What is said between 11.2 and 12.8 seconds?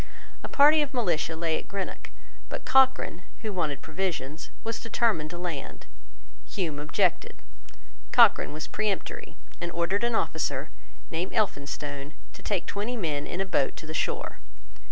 Elphinstone, to take